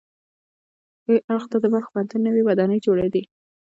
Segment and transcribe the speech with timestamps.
[1.03, 3.23] ښي اړخ ته د بلخ پوهنتون نوې ودانۍ جوړې دي.